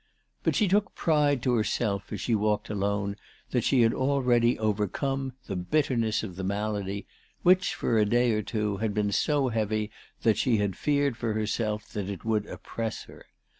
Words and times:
But 0.41 0.55
she 0.55 0.67
took 0.67 0.95
pride 0.95 1.43
to 1.43 1.53
herself 1.53 2.11
as 2.11 2.19
she 2.19 2.33
walked 2.33 2.71
alone 2.71 3.17
that 3.51 3.63
she 3.63 3.81
had 3.83 3.93
already 3.93 4.57
overcome 4.57 5.33
the 5.45 5.55
bitterness 5.55 6.23
of 6.23 6.37
the 6.37 6.43
malady 6.43 7.05
which, 7.43 7.75
for 7.75 7.99
a 7.99 8.05
day 8.07 8.31
or 8.31 8.41
two, 8.41 8.77
had 8.77 8.95
been 8.95 9.11
so 9.11 9.49
heavy 9.49 9.91
that 10.23 10.39
she 10.39 10.57
had 10.57 10.75
feared 10.75 11.17
for 11.17 11.33
herself 11.33 11.87
that 11.89 12.09
it 12.09 12.25
would 12.25 12.47
oppress 12.47 13.03
her. 13.03 13.27